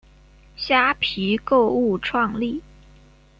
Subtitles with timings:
[0.55, 2.63] 虾皮购物创立。